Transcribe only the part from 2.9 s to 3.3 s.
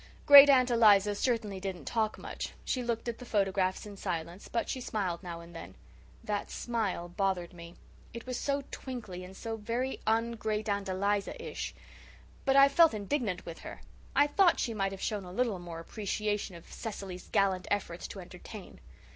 at the